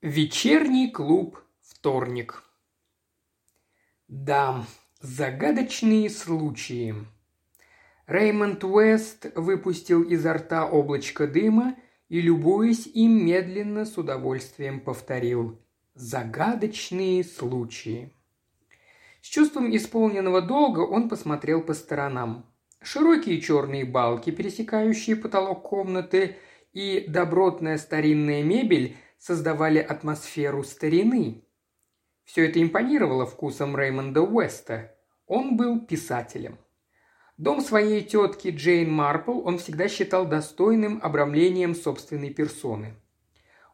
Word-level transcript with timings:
Вечерний 0.00 0.92
клуб 0.92 1.42
«Вторник». 1.60 2.44
Да, 4.06 4.64
загадочные 5.00 6.08
случаи. 6.08 6.94
Реймонд 8.06 8.62
Уэст 8.62 9.32
выпустил 9.34 10.04
изо 10.04 10.34
рта 10.34 10.66
облачко 10.66 11.26
дыма 11.26 11.74
и, 12.08 12.20
любуясь 12.20 12.86
им, 12.86 13.26
медленно 13.26 13.84
с 13.84 13.98
удовольствием 13.98 14.78
повторил 14.78 15.60
«Загадочные 15.94 17.24
случаи». 17.24 18.12
С 19.20 19.26
чувством 19.26 19.74
исполненного 19.74 20.42
долга 20.42 20.78
он 20.78 21.08
посмотрел 21.08 21.60
по 21.60 21.74
сторонам. 21.74 22.46
Широкие 22.80 23.40
черные 23.40 23.84
балки, 23.84 24.30
пересекающие 24.30 25.16
потолок 25.16 25.64
комнаты, 25.64 26.36
и 26.72 27.04
добротная 27.08 27.78
старинная 27.78 28.44
мебель– 28.44 28.96
создавали 29.18 29.78
атмосферу 29.78 30.64
старины. 30.64 31.44
Все 32.24 32.48
это 32.48 32.62
импонировало 32.62 33.26
вкусом 33.26 33.76
Реймонда 33.76 34.22
Уэста. 34.22 34.94
Он 35.26 35.56
был 35.56 35.80
писателем. 35.80 36.58
Дом 37.36 37.60
своей 37.60 38.02
тетки 38.02 38.48
Джейн 38.48 38.90
Марпл 38.92 39.46
он 39.46 39.58
всегда 39.58 39.88
считал 39.88 40.26
достойным 40.26 40.98
обрамлением 41.02 41.74
собственной 41.74 42.30
персоны. 42.30 42.94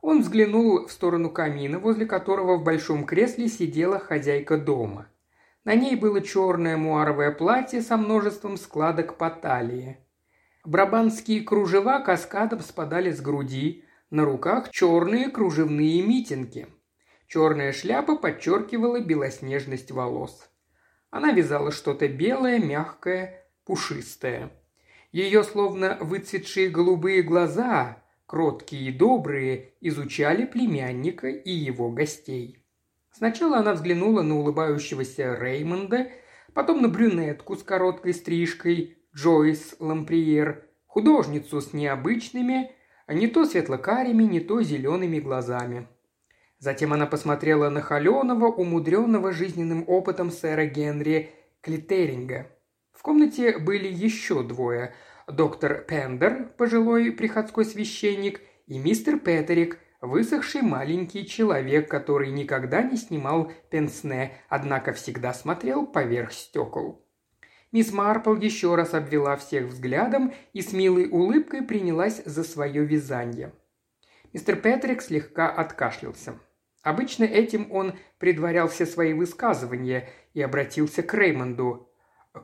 Он 0.02 0.20
взглянул 0.20 0.86
в 0.86 0.92
сторону 0.92 1.30
камина, 1.30 1.78
возле 1.78 2.04
которого 2.04 2.58
в 2.58 2.62
большом 2.62 3.06
кресле 3.06 3.48
сидела 3.48 3.98
хозяйка 3.98 4.58
дома. 4.58 5.08
На 5.64 5.74
ней 5.74 5.96
было 5.96 6.20
черное 6.20 6.76
муаровое 6.76 7.30
платье 7.30 7.80
со 7.80 7.96
множеством 7.96 8.58
складок 8.58 9.16
по 9.16 9.30
талии. 9.30 9.96
Брабанские 10.62 11.40
кружева 11.40 12.00
каскадом 12.00 12.60
спадали 12.60 13.12
с 13.12 13.22
груди, 13.22 13.84
на 14.10 14.24
руках 14.24 14.70
черные 14.70 15.30
кружевные 15.30 16.02
митинги. 16.02 16.66
Черная 17.26 17.72
шляпа 17.72 18.16
подчеркивала 18.16 19.00
белоснежность 19.00 19.90
волос. 19.90 20.50
Она 21.10 21.32
вязала 21.32 21.72
что-то 21.72 22.08
белое, 22.08 22.58
мягкое, 22.58 23.46
пушистое. 23.64 24.50
Ее 25.12 25.44
словно 25.44 25.96
выцветшие 26.00 26.68
голубые 26.68 27.22
глаза, 27.22 28.02
кроткие 28.26 28.90
и 28.90 28.92
добрые, 28.92 29.74
изучали 29.80 30.44
племянника 30.44 31.28
и 31.28 31.50
его 31.50 31.90
гостей. 31.90 32.64
Сначала 33.12 33.58
она 33.58 33.74
взглянула 33.74 34.22
на 34.22 34.36
улыбающегося 34.36 35.36
Реймонда, 35.40 36.08
потом 36.52 36.82
на 36.82 36.88
брюнетку 36.88 37.56
с 37.56 37.62
короткой 37.62 38.12
стрижкой, 38.12 38.98
Джойс 39.14 39.76
Ламприер, 39.78 40.66
художницу 40.86 41.60
с 41.60 41.72
необычными, 41.72 42.72
не 43.08 43.26
то 43.26 43.44
светло-карими, 43.44 44.24
не 44.24 44.40
то 44.40 44.62
зелеными 44.62 45.18
глазами. 45.18 45.88
Затем 46.58 46.92
она 46.92 47.06
посмотрела 47.06 47.68
на 47.68 47.80
холеного, 47.80 48.46
умудренного 48.46 49.32
жизненным 49.32 49.84
опытом 49.86 50.30
сэра 50.30 50.66
Генри 50.66 51.30
Клитеринга. 51.60 52.50
В 52.92 53.02
комнате 53.02 53.58
были 53.58 53.88
еще 53.88 54.42
двое– 54.42 54.94
доктор 55.26 55.84
Пендер, 55.86 56.52
пожилой 56.56 57.12
приходской 57.12 57.64
священник, 57.64 58.40
и 58.66 58.78
мистер 58.78 59.18
Петерик, 59.18 59.78
высохший 60.00 60.62
маленький 60.62 61.26
человек, 61.26 61.90
который 61.90 62.30
никогда 62.30 62.82
не 62.82 62.96
снимал 62.96 63.52
пенсне, 63.70 64.32
однако 64.48 64.92
всегда 64.92 65.32
смотрел 65.34 65.86
поверх 65.86 66.32
стекол. 66.32 67.03
Мисс 67.74 67.90
Марпл 67.90 68.36
еще 68.36 68.76
раз 68.76 68.94
обвела 68.94 69.34
всех 69.36 69.64
взглядом 69.64 70.32
и 70.52 70.62
с 70.62 70.72
милой 70.72 71.08
улыбкой 71.10 71.60
принялась 71.60 72.22
за 72.24 72.44
свое 72.44 72.84
вязание. 72.84 73.52
Мистер 74.32 74.54
Петрик 74.54 75.02
слегка 75.02 75.50
откашлялся. 75.50 76.38
Обычно 76.82 77.24
этим 77.24 77.72
он 77.72 77.94
предварял 78.18 78.68
все 78.68 78.86
свои 78.86 79.12
высказывания 79.12 80.08
и 80.34 80.40
обратился 80.40 81.02
к 81.02 81.12
Реймонду. 81.14 81.90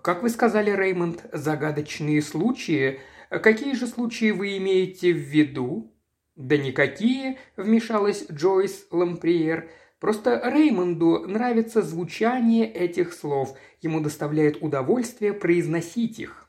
«Как 0.02 0.24
вы 0.24 0.30
сказали, 0.30 0.72
Реймонд, 0.72 1.24
загадочные 1.32 2.22
случаи? 2.22 2.98
Какие 3.28 3.74
же 3.74 3.86
случаи 3.86 4.32
вы 4.32 4.56
имеете 4.56 5.12
в 5.12 5.18
виду?» 5.18 5.94
«Да 6.34 6.56
никакие»,– 6.56 7.38
вмешалась 7.56 8.26
Джойс 8.32 8.88
Ламприер. 8.90 9.70
Просто 10.00 10.40
Реймонду 10.42 11.28
нравится 11.28 11.82
звучание 11.82 12.66
этих 12.66 13.12
слов, 13.12 13.54
ему 13.82 14.00
доставляет 14.00 14.62
удовольствие 14.62 15.34
произносить 15.34 16.18
их. 16.18 16.48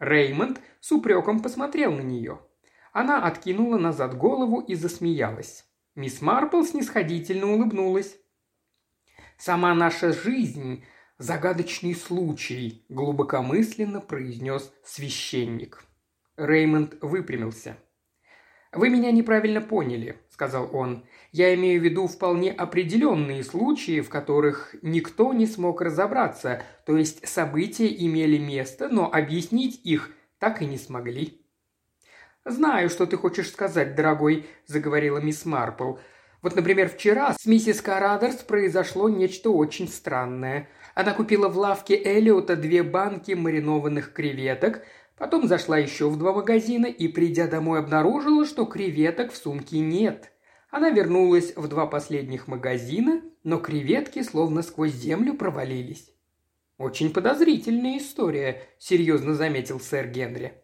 Реймонд 0.00 0.60
с 0.80 0.90
упреком 0.90 1.40
посмотрел 1.40 1.92
на 1.92 2.00
нее. 2.00 2.40
Она 2.92 3.24
откинула 3.24 3.78
назад 3.78 4.16
голову 4.16 4.60
и 4.60 4.74
засмеялась. 4.74 5.64
Мисс 5.94 6.20
Марпл 6.20 6.62
снисходительно 6.64 7.52
улыбнулась. 7.52 8.16
«Сама 9.36 9.74
наша 9.74 10.12
жизнь– 10.12 10.84
загадочный 11.18 11.94
случай»,– 11.94 12.84
глубокомысленно 12.88 14.00
произнес 14.00 14.72
священник. 14.84 15.84
Реймонд 16.36 16.96
выпрямился– 17.00 17.76
«Вы 18.72 18.90
меня 18.90 19.10
неправильно 19.12 19.62
поняли»,– 19.62 20.18
сказал 20.28 20.68
он. 20.72 21.04
«Я 21.32 21.54
имею 21.54 21.80
в 21.80 21.84
виду 21.84 22.06
вполне 22.06 22.52
определенные 22.52 23.42
случаи, 23.42 24.00
в 24.00 24.10
которых 24.10 24.74
никто 24.82 25.32
не 25.32 25.46
смог 25.46 25.80
разобраться, 25.80 26.62
то 26.84 26.96
есть 26.96 27.26
события 27.26 27.88
имели 27.88 28.36
место, 28.36 28.88
но 28.90 29.10
объяснить 29.10 29.80
их 29.84 30.10
так 30.38 30.60
и 30.60 30.66
не 30.66 30.76
смогли». 30.76 31.40
«Знаю, 32.44 32.90
что 32.90 33.06
ты 33.06 33.16
хочешь 33.16 33.50
сказать, 33.50 33.94
дорогой»,– 33.94 34.46
заговорила 34.66 35.18
мисс 35.18 35.46
Марпл. 35.46 35.94
«Вот, 36.42 36.54
например, 36.54 36.88
вчера 36.88 37.32
с 37.32 37.46
миссис 37.46 37.80
Карадерс 37.80 38.36
произошло 38.36 39.08
нечто 39.08 39.50
очень 39.50 39.88
странное. 39.88 40.68
Она 40.94 41.12
купила 41.14 41.48
в 41.48 41.58
лавке 41.58 42.00
Эллиота 42.02 42.54
две 42.54 42.82
банки 42.82 43.32
маринованных 43.32 44.12
креветок– 44.12 44.82
Потом 45.18 45.48
зашла 45.48 45.78
еще 45.78 46.08
в 46.08 46.16
два 46.16 46.32
магазина 46.32 46.86
и, 46.86 47.08
придя 47.08 47.48
домой, 47.48 47.80
обнаружила, 47.80 48.46
что 48.46 48.64
креветок 48.64 49.32
в 49.32 49.36
сумке 49.36 49.80
нет. 49.80 50.32
Она 50.70 50.90
вернулась 50.90 51.56
в 51.56 51.66
два 51.66 51.86
последних 51.86 52.46
магазина, 52.46 53.22
но 53.42 53.58
креветки 53.58 54.22
словно 54.22 54.62
сквозь 54.62 54.92
землю 54.92 55.34
провалились. 55.34 56.10
«Очень 56.78 57.12
подозрительная 57.12 57.98
история»,– 57.98 58.62
серьезно 58.78 59.34
заметил 59.34 59.80
сэр 59.80 60.06
Генри. 60.06 60.54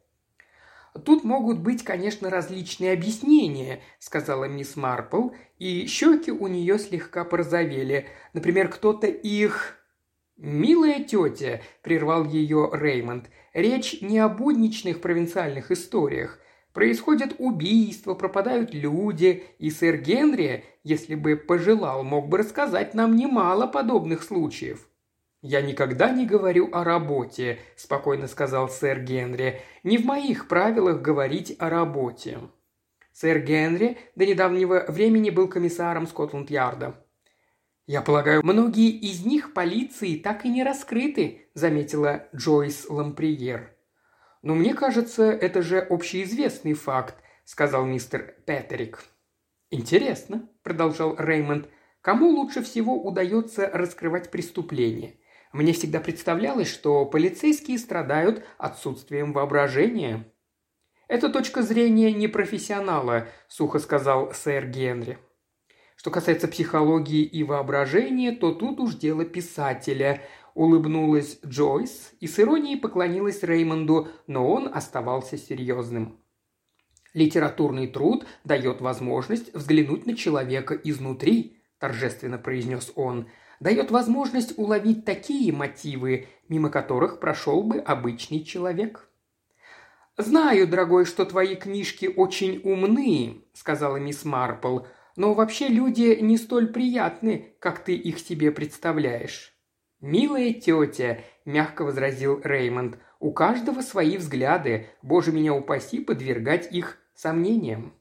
«Тут 1.04 1.25
могут 1.25 1.59
быть, 1.59 1.82
конечно, 1.82 2.31
различные 2.31 2.92
объяснения»,– 2.92 3.81
сказала 3.98 4.44
мисс 4.44 4.76
Марпл, 4.76 5.31
и 5.59 5.86
щеки 5.86 6.31
у 6.31 6.47
нее 6.47 6.78
слегка 6.78 7.25
порозовели. 7.25 8.06
Например, 8.32 8.69
кто-то 8.69 9.09
их 9.09 9.84
«Милая 10.37 11.05
тетя»,– 11.05 11.61
прервал 11.83 12.25
ее 12.25 12.69
Реймонд,– 12.72 13.31
«речь 13.55 14.03
не 14.03 14.19
о 14.19 14.28
будничных 14.28 15.00
провинциальных 15.00 15.71
историях. 15.71 16.41
Происходят 16.72 17.37
убийства, 17.39 18.15
пропадают 18.15 18.75
люди, 18.75 19.45
и 19.59 19.71
сэр 19.71 19.99
Генри, 19.99 20.65
если 20.83 21.15
бы 21.15 21.37
пожелал, 21.37 22.03
мог 22.03 22.28
бы 22.28 22.39
рассказать 22.39 22.95
нам 22.95 23.15
немало 23.15 23.69
подобных 23.69 24.25
случаев». 24.25 24.89
«Я 25.41 25.61
никогда 25.61 26.11
не 26.11 26.27
говорю 26.27 26.69
о 26.72 26.83
работе»,– 26.83 27.61
спокойно 27.77 28.27
сказал 28.27 28.69
сэр 28.69 29.01
Генри. 29.01 29.61
«Не 29.84 29.99
в 29.99 30.05
моих 30.05 30.49
правилах 30.49 31.01
говорить 31.01 31.55
о 31.61 31.71
работе». 31.71 32.41
Сэр 33.12 33.39
Генри 33.39 33.99
до 34.16 34.27
недавнего 34.27 34.84
времени 34.89 35.31
был 35.31 35.47
комиссаром 35.47 36.09
Скотланд-Ярда. 36.09 37.03
«Я 37.87 38.00
полагаю, 38.00 38.41
многие 38.43 38.91
из 38.91 39.27
них 39.27 39.53
полиции 39.53 40.17
так 40.17 40.47
и 40.47 40.49
не 40.49 40.65
раскрыты»,– 40.65 41.49
заметила 41.55 42.27
Джойс 42.34 42.87
Ламприер. 42.89 43.77
«Но 44.41 44.55
мне 44.55 44.72
кажется, 44.72 45.25
это 45.25 45.61
же 45.61 45.81
общеизвестный 45.81 46.72
факт»,– 46.72 47.17
сказал 47.45 47.84
мистер 47.84 48.37
Петерик. 48.47 49.05
«Интересно»,– 49.71 50.49
продолжал 50.62 51.15
Реймонд,– 51.19 51.69
«кому 52.01 52.31
лучше 52.31 52.63
всего 52.63 53.03
удается 53.03 53.69
раскрывать 53.71 54.30
преступления? 54.30 55.16
Мне 55.53 55.75
всегда 55.75 56.01
представлялось, 56.01 56.69
что 56.69 57.04
полицейские 57.04 57.78
страдают 57.78 58.45
отсутствием 58.57 59.34
воображения». 59.34 60.25
«Это 61.07 61.28
точка 61.28 61.60
зрения 61.60 62.13
непрофессионала»,– 62.13 63.28
сухо 63.48 63.78
сказал 63.78 64.33
сэр 64.33 64.66
Генри. 64.69 65.19
Что 65.96 66.10
касается 66.10 66.48
психологии 66.48 67.22
и 67.22 67.42
воображения, 67.44 68.32
то 68.32 68.52
тут 68.52 68.80
уж 68.80 68.94
дело 68.94 69.24
писателя. 69.24 70.22
Улыбнулась 70.54 71.38
Джойс 71.44 72.12
и 72.20 72.28
с 72.28 72.38
иронией 72.38 72.78
поклонилась 72.78 73.42
Реймонду, 73.42 74.08
но 74.26 74.48
он 74.48 74.70
оставался 74.72 75.36
серьезным. 75.36 76.20
«Литературный 77.12 77.86
труд 77.86 78.26
дает 78.44 78.80
возможность 78.80 79.54
взглянуть 79.54 80.06
на 80.06 80.16
человека 80.16 80.74
изнутри»,– 80.74 81.58
торжественно 81.78 82.38
произнес 82.38 82.92
он. 82.96 83.28
«Дает 83.60 83.91
возможность 83.91 84.58
уловить 84.58 85.04
такие 85.04 85.52
мотивы, 85.52 86.26
мимо 86.48 86.70
которых 86.70 87.20
прошел 87.20 87.62
бы 87.62 87.78
обычный 87.78 88.42
человек». 88.42 89.08
«Знаю, 90.16 90.68
дорогой, 90.68 91.04
что 91.04 91.24
твои 91.24 91.56
книжки 91.56 92.06
очень 92.06 92.60
умны»,– 92.62 93.44
сказала 93.52 93.96
мисс 93.96 94.24
Марпл, 94.24 94.80
Но 95.16 95.34
вообще 95.34 95.69
люди 95.69 96.19
не 96.21 96.37
столь 96.37 96.72
приятны, 96.72 97.55
как 97.61 97.84
ты 97.84 97.95
их 97.95 98.19
себе 98.19 98.51
представляешь». 98.51 99.53
«Милая 100.01 100.53
тетя»,– 100.53 101.21
мягко 101.45 101.83
возразил 101.83 102.41
Реймонд,– 102.43 102.99
«у 103.21 103.33
каждого 103.33 103.81
свои 103.81 104.19
взгляды. 104.19 104.89
Боже 105.03 105.33
меня 105.33 105.55
упаси 105.55 106.01
подвергать 106.01 106.71
их 106.72 106.99
сомнениям». 107.15 107.95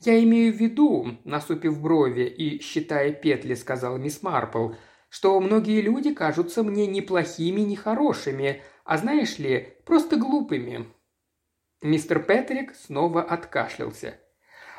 «Я 0.00 0.22
имею 0.22 0.52
в 0.52 0.56
виду»,– 0.56 1.18
насупив 1.24 1.80
брови 1.80 2.24
и 2.24 2.60
считая 2.60 3.12
петли, 3.12 3.54
сказал 3.54 3.98
мисс 3.98 4.22
Марпл, 4.22 4.72
«что 5.08 5.38
многие 5.40 5.80
люди 5.80 6.14
кажутся 6.14 6.62
мне 6.62 6.86
ни 6.86 7.00
плохими, 7.00 7.60
ни 7.62 7.74
хорошими, 7.74 8.62
а 8.84 8.96
знаешь 8.96 9.38
ли, 9.38 9.76
просто 9.84 10.16
глупыми». 10.16 10.86
Мистер 11.82 12.22
Петрик 12.22 12.74
снова 12.76 13.22
откашлялся. 13.22 14.20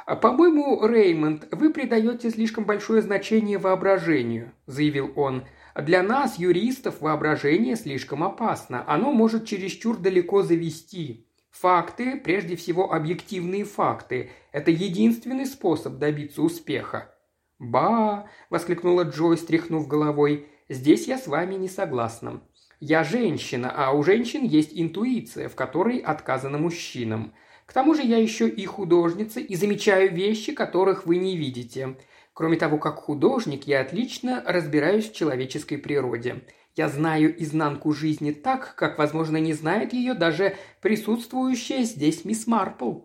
«По-моему, 0.05 0.85
Реймонд, 0.85 1.47
вы 1.51 1.71
придаете 1.71 2.29
слишком 2.29 2.65
большое 2.65 3.01
значение 3.01 3.57
воображению»,– 3.57 4.51
заявил 4.65 5.13
он. 5.15 5.45
«Для 5.75 6.03
нас, 6.03 6.37
юристов, 6.37 7.01
воображение 7.01 7.77
слишком 7.77 8.23
опасно. 8.23 8.83
Оно 8.87 9.13
может 9.13 9.45
чересчур 9.45 9.97
далеко 9.97 10.43
завести. 10.43 11.27
Факты, 11.51 12.17
прежде 12.17 12.55
всего 12.57 12.91
объективные 12.91 13.63
факты, 13.63 14.31
это 14.51 14.71
единственный 14.71 15.45
способ 15.45 15.97
добиться 15.99 16.41
успеха». 16.41 17.15
«Ба!»– 17.57 18.27
воскликнула 18.49 19.03
Джой, 19.03 19.37
стряхнув 19.37 19.87
головой. 19.87 20.47
«Здесь 20.67 21.07
я 21.07 21.17
с 21.17 21.27
вами 21.27 21.55
не 21.55 21.69
согласна. 21.69 22.41
Я 22.81 23.05
женщина, 23.05 23.71
а 23.73 23.91
у 23.93 24.03
женщин 24.03 24.43
есть 24.43 24.71
интуиция, 24.73 25.47
в 25.47 25.55
которой 25.55 25.99
отказано 25.99 26.57
мужчинам. 26.57 27.33
К 27.65 27.73
тому 27.73 27.93
же 27.93 28.03
я 28.03 28.17
еще 28.17 28.47
и 28.47 28.65
художница 28.65 29.39
и 29.39 29.55
замечаю 29.55 30.13
вещи, 30.13 30.53
которых 30.53 31.05
вы 31.05 31.17
не 31.17 31.37
видите. 31.37 31.97
Кроме 32.33 32.57
того, 32.57 32.77
как 32.77 32.95
художник, 32.95 33.67
я 33.67 33.81
отлично 33.81 34.43
разбираюсь 34.45 35.09
в 35.09 35.15
человеческой 35.15 35.77
природе. 35.77 36.43
Я 36.75 36.89
знаю 36.89 37.41
изнанку 37.41 37.93
жизни 37.93 38.31
так, 38.31 38.75
как, 38.75 38.97
возможно, 38.97 39.37
не 39.37 39.53
знает 39.53 39.93
ее 39.93 40.15
даже 40.15 40.55
присутствующая 40.81 41.83
здесь 41.83 42.25
мисс 42.25 42.47
Марпл. 42.47 43.01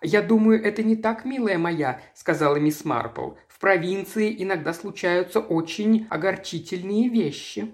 «Я 0.00 0.22
думаю, 0.22 0.62
это 0.62 0.82
не 0.82 0.96
так, 0.96 1.24
милая 1.24 1.58
моя»,– 1.58 2.00
сказала 2.14 2.56
мисс 2.56 2.84
Марпл. 2.84 3.32
«В 3.48 3.58
провинции 3.58 4.34
иногда 4.42 4.72
случаются 4.72 5.40
очень 5.40 6.06
огорчительные 6.08 7.08
вещи». 7.08 7.72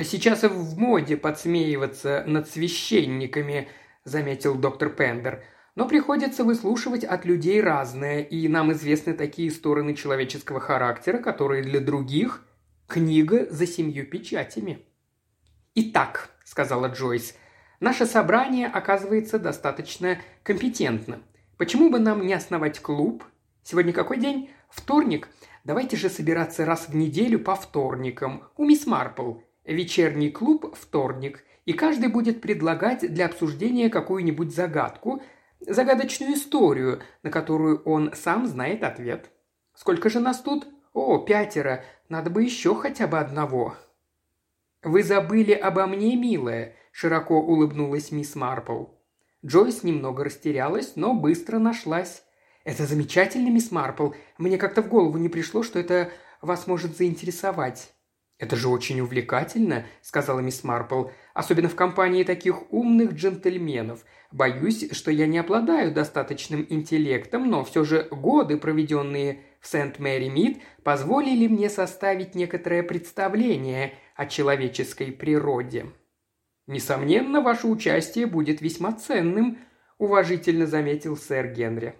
«Сейчас 0.00 0.44
в 0.44 0.78
моде 0.78 1.16
подсмеиваться 1.16 2.24
над 2.26 2.48
священниками»,– 2.48 3.68
заметил 4.04 4.54
доктор 4.54 4.90
Пендер. 4.90 5.42
«Но 5.74 5.88
приходится 5.88 6.44
выслушивать 6.44 7.04
от 7.04 7.24
людей 7.24 7.60
разное, 7.62 8.20
и 8.20 8.46
нам 8.48 8.72
известны 8.72 9.14
такие 9.14 9.50
стороны 9.50 9.94
человеческого 9.94 10.60
характера, 10.60 11.18
которые 11.18 11.62
для 11.62 11.80
других– 11.80 12.44
книга 12.86 13.46
за 13.50 13.66
семью 13.66 14.06
печатями». 14.06 14.84
«Итак»,– 15.74 16.30
сказала 16.44 16.88
Джойс,– 16.88 17.34
«наше 17.80 18.04
собрание 18.04 18.66
оказывается 18.66 19.38
достаточно 19.38 20.18
компетентно. 20.42 21.22
Почему 21.56 21.90
бы 21.90 21.98
нам 21.98 22.26
не 22.26 22.34
основать 22.34 22.80
клуб? 22.80 23.24
Сегодня 23.62 23.92
какой 23.92 24.18
день? 24.18 24.50
Вторник. 24.68 25.28
Давайте 25.64 25.96
же 25.96 26.10
собираться 26.10 26.64
раз 26.64 26.88
в 26.88 26.96
неделю 26.96 27.38
по 27.38 27.54
вторникам. 27.54 28.42
У 28.56 28.64
мисс 28.64 28.86
Марпл. 28.86 29.34
Вечерний 29.64 30.30
клуб– 30.30 30.74
вторник, 30.78 31.44
и 31.64 31.72
каждый 31.72 32.08
будет 32.08 32.40
предлагать 32.40 33.12
для 33.12 33.26
обсуждения 33.26 33.88
какую-нибудь 33.88 34.54
загадку, 34.54 35.22
загадочную 35.60 36.34
историю, 36.34 37.02
на 37.22 37.30
которую 37.30 37.82
он 37.84 38.12
сам 38.14 38.46
знает 38.46 38.82
ответ. 38.82 39.30
Сколько 39.74 40.10
же 40.10 40.20
нас 40.20 40.40
тут? 40.40 40.66
О, 40.92 41.18
пятеро. 41.18 41.84
Надо 42.08 42.30
бы 42.30 42.42
еще 42.42 42.74
хотя 42.74 43.06
бы 43.06 43.18
одного. 43.18 43.76
«Вы 44.82 45.04
забыли 45.04 45.52
обо 45.52 45.86
мне, 45.86 46.16
милая»,– 46.16 46.74
широко 46.92 47.40
улыбнулась 47.40 48.10
мисс 48.10 48.34
Марпл. 48.34 48.86
Джойс 49.46 49.84
немного 49.84 50.24
растерялась, 50.24 50.96
но 50.96 51.14
быстро 51.14 51.58
нашлась. 51.58 52.24
«Это 52.64 52.86
замечательно, 52.86 53.48
мисс 53.48 53.70
Марпл. 53.70 54.10
Мне 54.38 54.58
как-то 54.58 54.82
в 54.82 54.88
голову 54.88 55.18
не 55.18 55.28
пришло, 55.28 55.62
что 55.62 55.78
это 55.78 56.10
вас 56.40 56.66
может 56.66 56.96
заинтересовать. 56.96 57.92
«Это 58.42 58.56
же 58.56 58.68
очень 58.68 59.00
увлекательно»,– 59.00 59.86
сказала 60.02 60.40
мисс 60.40 60.64
Марпл,– 60.64 61.04
«особенно 61.32 61.68
в 61.68 61.76
компании 61.76 62.24
таких 62.24 62.72
умных 62.72 63.12
джентльменов. 63.12 64.04
Боюсь, 64.32 64.90
что 64.90 65.12
я 65.12 65.28
не 65.28 65.38
обладаю 65.38 65.94
достаточным 65.94 66.66
интеллектом, 66.68 67.48
но 67.48 67.62
все 67.62 67.84
же 67.84 68.08
годы, 68.10 68.56
проведенные 68.56 69.44
в 69.60 69.68
Сент-Мэри-Мид, 69.68 70.60
позволили 70.82 71.46
мне 71.46 71.70
составить 71.70 72.34
некоторое 72.34 72.82
представление 72.82 73.94
о 74.16 74.26
человеческой 74.26 75.12
природе». 75.12 75.86
«Несомненно, 76.66 77.42
ваше 77.42 77.68
участие 77.68 78.26
будет 78.26 78.60
весьма 78.60 78.90
ценным»,– 78.90 79.58
уважительно 79.98 80.66
заметил 80.66 81.16
сэр 81.16 81.52
Генри. 81.52 81.94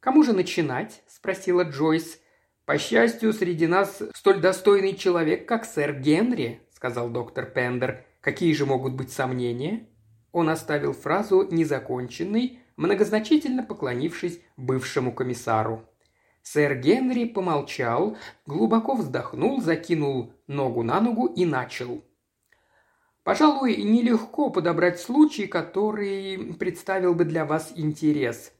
«Кому 0.00 0.22
же 0.22 0.34
начинать?»– 0.34 1.02
спросила 1.08 1.62
Джойс. 1.62 2.18
«По 2.64 2.78
счастью, 2.78 3.32
среди 3.32 3.66
нас 3.66 4.00
столь 4.14 4.40
достойный 4.40 4.94
человек, 4.94 5.48
как 5.48 5.64
сэр 5.64 5.98
Генри»,– 5.98 6.62
сказал 6.70 7.10
доктор 7.10 7.46
Пендер. 7.46 8.04
«Какие 8.20 8.52
же 8.52 8.66
могут 8.66 8.94
быть 8.94 9.10
сомнения?» 9.10 9.88
Он 10.30 10.48
оставил 10.48 10.92
фразу 10.92 11.46
незаконченной, 11.50 12.60
многозначительно 12.76 13.64
поклонившись 13.64 14.40
бывшему 14.56 15.12
комиссару. 15.12 15.88
Сэр 16.42 16.76
Генри 16.76 17.24
помолчал, 17.24 18.16
глубоко 18.46 18.94
вздохнул, 18.94 19.60
закинул 19.60 20.32
ногу 20.46 20.84
на 20.84 21.00
ногу 21.00 21.26
и 21.26 21.44
начал. 21.44 22.04
«Пожалуй, 23.24 23.76
нелегко 23.76 24.50
подобрать 24.50 25.00
случай, 25.00 25.46
который 25.46 26.54
представил 26.58 27.14
бы 27.14 27.24
для 27.24 27.44
вас 27.44 27.72
интерес. 27.74 28.52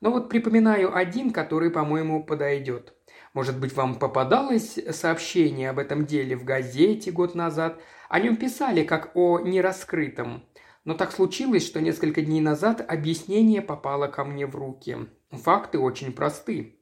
Но 0.00 0.10
вот 0.10 0.30
припоминаю 0.30 0.94
один, 0.94 1.30
который, 1.30 1.70
по-моему, 1.70 2.24
подойдет. 2.24 2.94
Может 3.32 3.60
быть, 3.60 3.74
вам 3.74 3.96
попадалось 3.96 4.78
сообщение 4.90 5.70
об 5.70 5.78
этом 5.78 6.04
деле 6.04 6.36
в 6.36 6.44
газете 6.44 7.12
год 7.12 7.34
назад? 7.34 7.80
О 8.08 8.18
нем 8.18 8.36
писали 8.36 8.82
как 8.82 9.12
о 9.14 9.38
нераскрытом. 9.38 10.44
Но 10.84 10.94
так 10.94 11.12
случилось, 11.12 11.64
что 11.64 11.80
несколько 11.80 12.22
дней 12.22 12.40
назад 12.40 12.84
объяснение 12.86 13.62
попало 13.62 14.08
ко 14.08 14.24
мне 14.24 14.46
в 14.46 14.56
руки. 14.56 14.96
Факты 15.30 15.78
очень 15.78 16.12
просты. 16.12 16.80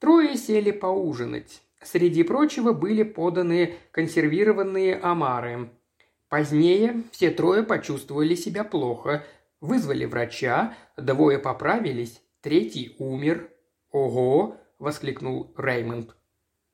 Трое 0.00 0.36
сели 0.36 0.72
поужинать. 0.72 1.62
Среди 1.80 2.24
прочего 2.24 2.72
были 2.72 3.04
поданы 3.04 3.74
консервированные 3.92 4.96
омары. 4.96 5.70
Позднее 6.28 7.04
все 7.12 7.30
трое 7.30 7.62
почувствовали 7.62 8.34
себя 8.34 8.64
плохо, 8.64 9.24
вызвали 9.60 10.06
врача, 10.06 10.74
двое 10.96 11.38
поправились, 11.38 12.20
третий 12.40 12.96
умер. 12.98 13.50
Ого,– 13.92 14.56
воскликнул 14.78 15.54
Реймонд. 15.56 16.16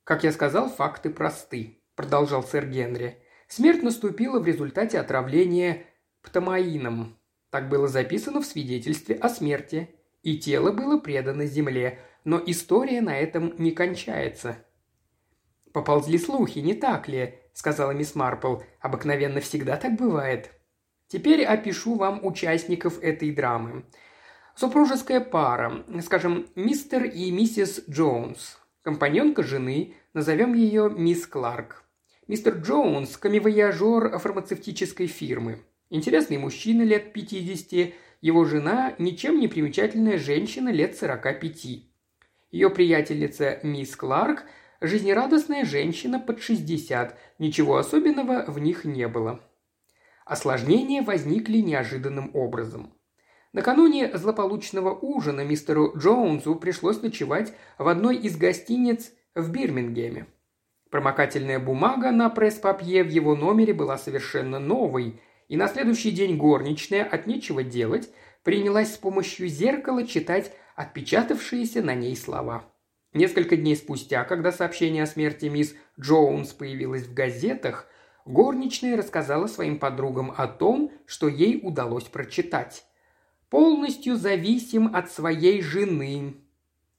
«Как 0.05 0.25
я 0.25 0.33
сказал, 0.33 0.69
факты 0.69 1.11
просты»,– 1.11 1.83
продолжал 1.95 2.43
сэр 2.43 2.67
Генри. 2.67 3.23
«Смерть 3.49 3.83
наступила 3.83 4.39
в 4.39 4.47
результате 4.47 4.99
отравления 4.99 5.87
птамаином. 6.23 7.19
Так 7.51 7.69
было 7.69 7.89
записано 7.89 8.41
в 8.41 8.47
свидетельстве 8.47 9.17
о 9.17 9.29
смерти. 9.29 9.91
И 10.23 10.39
тело 10.39 10.73
было 10.73 10.99
предано 10.99 11.47
земле. 11.47 12.01
Но 12.25 12.43
история 12.45 13.01
на 13.01 13.17
этом 13.19 13.55
не 13.59 13.73
кончается». 13.73 14.57
«Поползли 15.73 16.19
слухи, 16.19 16.59
не 16.59 16.75
так 16.75 17.09
ли?»– 17.09 17.39
сказала 17.53 17.93
мисс 17.93 18.15
Марпл. 18.15 18.57
«Обыкновенно 18.81 19.41
всегда 19.41 19.77
так 19.77 19.97
бывает». 19.97 20.51
Теперь 21.11 21.45
опишу 21.45 21.97
вам 21.97 22.25
участников 22.25 23.03
этой 23.03 23.33
драмы. 23.33 23.85
Супружеская 24.61 25.21
пара, 25.21 25.87
скажем, 26.03 26.47
мистер 26.55 27.05
и 27.05 27.31
миссис 27.31 27.83
Джонс. 27.89 28.59
Компаньонка 28.83 29.43
жены, 29.43 29.95
назовем 30.13 30.53
ее 30.53 30.91
мисс 30.95 31.27
Кларк. 31.27 31.83
Мистер 32.29 32.59
Джонс– 32.59 33.17
камевояжер 33.17 34.19
фармацевтической 34.19 35.07
фирмы. 35.07 35.61
Интересный 35.89 36.37
мужчина 36.37 36.83
лет 36.83 37.15
50, 37.15 37.95
его 38.21 38.45
жена– 38.45 38.95
ничем 38.99 39.41
не 39.41 39.49
примечательная 39.49 40.19
женщина 40.19 40.69
лет 40.69 40.95
45. 40.95 41.67
Ее 42.51 42.69
приятельница 42.69 43.61
мисс 43.63 43.97
Кларк– 43.97 44.45
жизнерадостная 44.83 45.65
женщина 45.65 46.21
под 46.21 46.43
60, 46.43 47.19
ничего 47.39 47.79
особенного 47.79 48.45
в 48.47 48.59
них 48.59 48.85
не 48.85 49.09
было. 49.09 49.41
Осложнения 50.27 51.01
возникли 51.01 51.61
неожиданным 51.61 52.31
образом– 52.35 52.93
Накануне 53.53 54.17
злополучного 54.17 54.95
ужина 54.95 55.45
мистеру 55.45 55.93
Джонсу 55.97 56.55
пришлось 56.55 57.03
ночевать 57.03 57.53
в 57.79 57.89
одной 57.89 58.17
из 58.17 58.37
гостиниц 58.37 59.13
в 59.35 59.51
Бирмингеме. 59.51 60.27
Промокательная 60.89 61.59
бумага 61.59 62.13
на 62.13 62.31
пресс-папье 62.31 63.03
в 63.03 63.09
его 63.09 63.35
номере 63.35 63.75
была 63.75 63.99
совершенно 63.99 64.61
новой, 64.61 65.21
и 65.49 65.57
на 65.57 65.67
следующий 65.67 66.13
день 66.13 66.37
горничная 66.37 67.05
от 67.05 67.27
нечего 67.27 67.65
делать 67.65 68.11
принялась 68.45 68.95
с 68.95 68.99
помощью 68.99 69.49
зеркала 69.49 70.07
читать 70.07 70.53
отпечатавшиеся 70.77 71.83
на 71.83 71.95
ней 71.95 72.17
слова. 72.17 72.65
Несколько 73.13 73.57
дней 73.57 73.75
спустя, 73.75 74.23
когда 74.23 74.53
сообщение 74.53 75.03
о 75.03 75.07
смерти 75.07 75.47
мисс 75.47 75.75
Джоунс 75.99 76.53
появилось 76.53 77.03
в 77.03 77.15
газетах, 77.15 77.87
горничная 78.25 78.97
рассказала 78.97 79.49
своим 79.49 79.81
подругам 79.81 80.33
о 80.37 80.47
том, 80.47 80.93
что 81.07 81.27
ей 81.27 81.59
удалось 81.61 82.05
прочитать. 82.05 82.85
«Полностью 83.51 84.17
зависим 84.17 84.95
от 84.95 85.11
своей 85.11 85.61
жены. 85.61 86.37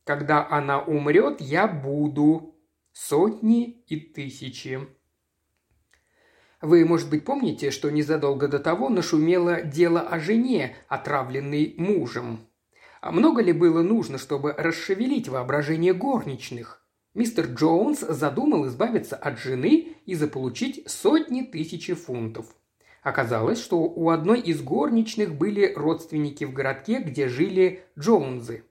Когда 0.04 0.48
она 0.48 0.80
умрет, 0.80 1.42
я 1.42 1.68
буду. 1.68 2.56
Сотни 2.92 3.84
и 3.88 4.00
тысячи». 4.00 4.80
Вы, 6.62 6.86
может 6.86 7.10
быть, 7.10 7.26
помните, 7.26 7.72
что 7.72 7.90
незадолго 7.90 8.48
до 8.48 8.60
того 8.60 8.90
нашумело 8.90 9.62
дело 9.62 10.02
о 10.02 10.20
жене, 10.20 10.76
отравленной 10.88 11.74
мужем. 11.78 12.48
А 13.02 13.12
много 13.12 13.42
ли 13.42 13.52
было 13.52 13.82
нужно, 13.82 14.20
чтобы 14.20 14.54
расшевелить 14.54 15.28
воображение 15.28 15.96
горничных? 15.96 16.86
Мистер 17.16 17.48
Джонс 17.48 18.02
задумал 18.02 18.68
избавиться 18.68 19.16
от 19.16 19.40
жены 19.40 19.96
и 20.06 20.14
заполучить 20.14 20.84
сотни 20.90 21.42
тысяч 21.42 21.92
фунтов. 21.98 22.46
Оказалось, 23.02 23.60
что 23.60 23.78
у 23.80 24.10
одной 24.10 24.40
из 24.40 24.62
горничных 24.62 25.36
были 25.36 25.74
родственники 25.74 26.44
в 26.46 26.54
городке, 26.54 27.00
где 27.00 27.28
жили 27.28 27.84
Джонсы. 27.98 28.64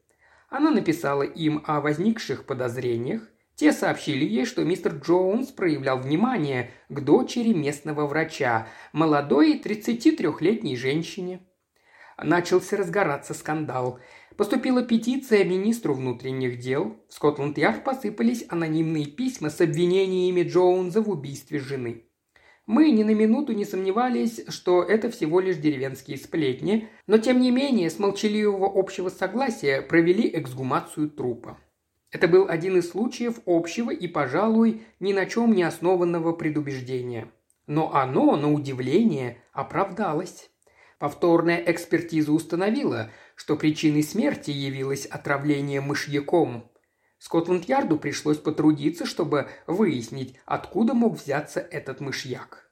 Она 0.49 0.71
написала 0.71 1.23
им 1.23 1.63
о 1.67 1.81
возникших 1.81 2.47
подозрениях, 2.47 3.23
те 3.61 3.73
сообщили 3.73 4.25
ей, 4.25 4.47
что 4.47 4.65
мистер 4.65 4.95
Джонс 4.95 5.49
проявлял 5.49 5.99
внимание 5.99 6.71
к 6.89 7.01
дочери 7.01 7.53
местного 7.53 8.07
врача, 8.07 8.69
молодой 8.95 9.61
33-летней 9.63 10.77
женщине. 10.77 11.41
Начался 12.17 12.79
разгораться 12.79 13.35
скандал. 13.35 13.99
Поступила 14.39 14.83
петиция 14.83 15.45
министру 15.45 15.93
внутренних 15.93 16.59
дел. 16.59 16.97
В 17.09 17.13
Скотланд-Ярд 17.13 17.85
посыпались 17.85 18.47
анонимные 18.49 19.05
письма 19.05 19.51
с 19.51 19.61
обвинениями 19.61 20.43
Джоунса 20.43 21.03
в 21.03 21.11
убийстве 21.11 21.59
жены. 21.59 22.10
Мы 22.73 22.93
ни 22.93 23.03
на 23.03 23.11
минуту 23.11 23.53
не 23.53 23.65
сомневались, 23.65 24.45
что 24.47 24.85
это 24.85 25.11
всего 25.11 25.41
лишь 25.41 25.57
деревенские 25.57 26.17
сплетни, 26.17 26.89
но 27.09 27.19
тем 27.19 27.41
не 27.41 27.51
менее 27.51 27.91
с 27.91 27.99
молчаливого 27.99 28.71
общего 28.73 29.09
согласия 29.09 29.83
провели 29.83 30.31
эксгумацию 30.33 31.11
трупа. 31.11 31.59
Это 32.13 32.29
был 32.29 32.47
один 32.49 32.77
из 32.77 32.89
случаев 32.91 33.41
общего 33.45 33.91
и, 33.91 34.07
пожалуй, 34.07 34.83
ни 35.01 35.13
на 35.13 35.27
чем 35.27 35.53
не 35.53 35.65
основанного 35.65 36.31
предубеждения. 36.31 37.33
Но 37.67 37.93
оно, 37.93 38.37
на 38.37 38.53
удивление, 38.53 39.43
оправдалось. 39.53 40.49
Повторная 41.01 41.61
экспертиза 41.67 42.31
установила, 42.31 43.11
что 43.35 43.57
причиной 43.57 44.05
смерти 44.05 44.53
явилось 44.53 45.07
отравление 45.07 45.81
мышьяком. 45.81 46.71
Скотланд-Ярду 47.21 47.99
пришлось 47.99 48.39
потрудиться, 48.39 49.05
чтобы 49.05 49.49
выяснить, 49.67 50.35
откуда 50.47 50.95
мог 50.95 51.21
взяться 51.21 51.61
этот 51.61 52.01
мышьяк. 52.01 52.71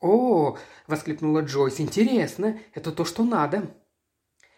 «О!»– 0.00 0.56
воскликнула 0.86 1.40
Джойс. 1.40 1.80
«Интересно, 1.80 2.58
это 2.72 2.92
то, 2.92 3.04
что 3.04 3.24
надо». 3.24 3.74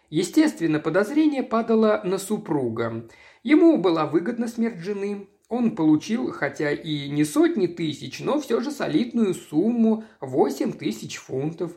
Естественно, 0.09 0.79
подозрение 0.79 1.43
падало 1.43 2.03
на 2.05 2.19
супруга. 2.19 3.09
Ему 3.43 3.79
была 3.79 4.07
выгодна 4.07 4.47
смерть 4.47 4.79
жены. 4.79 5.29
Он 5.49 5.75
получил, 5.75 6.31
хотя 6.31 6.71
и 6.71 7.09
не 7.09 7.25
сотни 7.25 7.67
тысяч, 7.67 8.21
но 8.21 8.41
все 8.41 8.61
же 8.61 8.71
солидную 8.71 9.35
сумму– 9.35 10.05
8 10.21 10.73
тысяч 10.75 11.17
фунтов. 11.17 11.73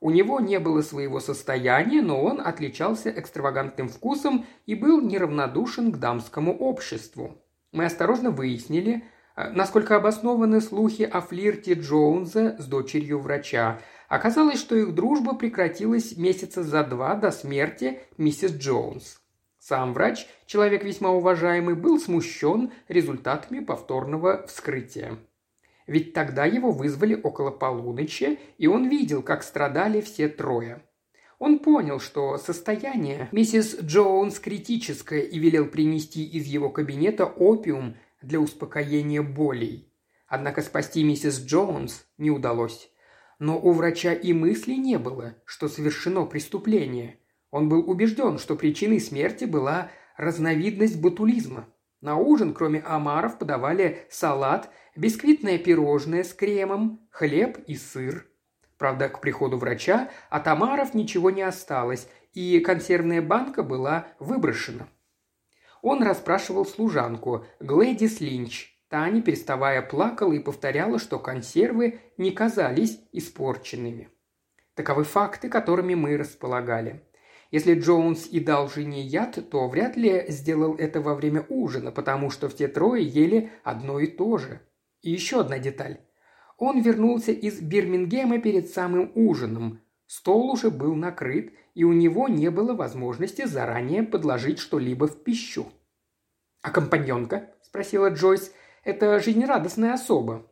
У 0.00 0.10
него 0.10 0.40
не 0.40 0.58
было 0.58 0.80
своего 0.80 1.20
состояния, 1.20 2.00
но 2.00 2.22
он 2.22 2.40
отличался 2.40 3.10
экстравагантным 3.10 3.88
вкусом 3.88 4.46
и 4.64 4.74
был 4.74 5.02
неравнодушен 5.02 5.92
к 5.92 5.98
дамскому 5.98 6.56
обществу. 6.56 7.36
Мы 7.72 7.84
осторожно 7.84 8.30
выяснили, 8.30 9.04
э, 9.36 9.50
насколько 9.50 9.96
обоснованы 9.96 10.62
слухи 10.62 11.02
о 11.02 11.20
флирте 11.20 11.74
Джоунса 11.74 12.56
с 12.58 12.66
дочерью 12.66 13.20
врача. 13.20 13.78
Оказалось, 14.08 14.58
что 14.58 14.74
их 14.74 14.94
дружба 14.94 15.34
прекратилась 15.34 16.16
месяца 16.16 16.62
за 16.62 16.82
два 16.82 17.14
до 17.14 17.30
смерти 17.30 18.00
миссис 18.16 18.52
Джонс. 18.52 19.20
Сам 19.58 19.92
врач, 19.92 20.26
человек 20.46 20.82
весьма 20.82 21.10
уважаемый, 21.10 21.74
был 21.74 22.00
смущен 22.00 22.72
результатами 22.88 23.60
повторного 23.60 24.46
вскрытия. 24.46 25.18
Ведь 25.90 26.12
тогда 26.12 26.46
его 26.46 26.70
вызвали 26.70 27.20
около 27.20 27.50
полуночи, 27.50 28.38
и 28.58 28.68
он 28.68 28.88
видел, 28.88 29.24
как 29.24 29.42
страдали 29.42 30.00
все 30.00 30.28
трое. 30.28 30.84
Он 31.40 31.58
понял, 31.58 31.98
что 31.98 32.38
состояние 32.38 33.28
миссис 33.32 33.76
Джоунс 33.82 34.38
критическое 34.38 35.22
и 35.22 35.36
велел 35.40 35.66
принести 35.66 36.24
из 36.24 36.46
его 36.46 36.70
кабинета 36.70 37.26
опиум 37.26 37.96
для 38.22 38.38
успокоения 38.38 39.20
болей. 39.20 39.92
Однако 40.28 40.62
спасти 40.62 41.02
миссис 41.02 41.40
Джонс 41.44 42.06
не 42.18 42.30
удалось. 42.30 42.92
Но 43.40 43.58
у 43.58 43.72
врача 43.72 44.12
и 44.12 44.32
мысли 44.32 44.74
не 44.74 44.96
было, 44.96 45.34
что 45.44 45.66
совершено 45.66 46.24
преступление. 46.24 47.18
Он 47.50 47.68
был 47.68 47.90
убежден, 47.90 48.38
что 48.38 48.54
причиной 48.54 49.00
смерти 49.00 49.44
была 49.44 49.90
разновидность 50.16 51.00
ботулизма. 51.00 51.66
На 52.00 52.16
ужин, 52.16 52.54
кроме 52.54 52.80
омаров, 52.80 53.38
подавали 53.38 54.06
салат, 54.10 54.70
бисквитное 54.96 55.58
пирожное 55.58 56.24
с 56.24 56.32
кремом, 56.32 57.06
хлеб 57.10 57.58
и 57.66 57.76
сыр. 57.76 58.26
Правда, 58.78 59.10
к 59.10 59.20
приходу 59.20 59.58
врача 59.58 60.10
от 60.30 60.48
омаров 60.48 60.94
ничего 60.94 61.30
не 61.30 61.42
осталось, 61.42 62.08
и 62.32 62.60
консервная 62.60 63.20
банка 63.20 63.62
была 63.62 64.06
выброшена. 64.18 64.88
Он 65.82 66.02
расспрашивал 66.02 66.64
служанку, 66.64 67.44
Глэдис 67.60 68.20
Линч. 68.20 68.76
Та, 68.88 69.08
не 69.08 69.22
переставая, 69.22 69.82
плакала 69.82 70.32
и 70.32 70.40
повторяла, 70.40 70.98
что 70.98 71.18
консервы 71.18 72.00
не 72.16 72.32
казались 72.32 72.98
испорченными. 73.12 74.08
Таковы 74.74 75.04
факты, 75.04 75.48
которыми 75.48 75.94
мы 75.94 76.16
располагали. 76.16 77.04
Если 77.50 77.78
Джонс 77.78 78.28
и 78.28 78.38
дал 78.38 78.68
жене 78.68 79.02
яд, 79.02 79.38
то 79.50 79.68
вряд 79.68 79.96
ли 79.96 80.24
сделал 80.28 80.76
это 80.76 81.00
во 81.00 81.14
время 81.14 81.44
ужина, 81.48 81.90
потому 81.90 82.30
что 82.30 82.48
все 82.48 82.68
трое 82.68 83.04
ели 83.04 83.50
одно 83.64 83.98
и 83.98 84.06
то 84.06 84.38
же. 84.38 84.60
И 85.02 85.10
еще 85.10 85.40
одна 85.40 85.58
деталь. 85.58 86.00
Он 86.58 86.80
вернулся 86.80 87.32
из 87.32 87.60
Бирмингема 87.60 88.38
перед 88.38 88.68
самым 88.68 89.10
ужином. 89.14 89.80
Стол 90.06 90.50
уже 90.50 90.70
был 90.70 90.94
накрыт, 90.94 91.52
и 91.74 91.84
у 91.84 91.92
него 91.92 92.28
не 92.28 92.50
было 92.50 92.74
возможности 92.74 93.46
заранее 93.46 94.02
подложить 94.02 94.58
что-либо 94.58 95.08
в 95.08 95.24
пищу. 95.24 95.66
«А 96.62 96.70
компаньонка?»– 96.70 97.48
спросила 97.62 98.10
Джойс. 98.10 98.52
«Это 98.84 99.18
жизнерадостная 99.20 99.94
особа». 99.94 100.46